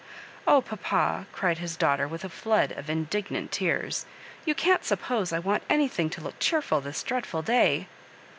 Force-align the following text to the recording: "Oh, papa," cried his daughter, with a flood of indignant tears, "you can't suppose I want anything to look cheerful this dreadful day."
"Oh, 0.47 0.61
papa," 0.61 1.27
cried 1.31 1.59
his 1.59 1.77
daughter, 1.77 2.07
with 2.07 2.25
a 2.25 2.29
flood 2.29 2.71
of 2.71 2.89
indignant 2.89 3.51
tears, 3.51 4.07
"you 4.45 4.55
can't 4.55 4.83
suppose 4.83 5.31
I 5.31 5.37
want 5.37 5.61
anything 5.69 6.09
to 6.09 6.21
look 6.21 6.39
cheerful 6.39 6.81
this 6.81 7.03
dreadful 7.03 7.43
day." 7.43 7.87